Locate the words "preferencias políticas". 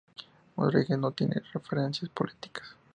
1.53-2.69